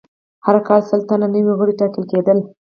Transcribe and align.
هر 0.45 0.57
کال 0.67 0.81
سل 0.89 0.99
تنه 1.09 1.27
نوي 1.33 1.53
غړي 1.59 1.73
ټاکل 1.81 2.03
کېدل. 2.11 2.37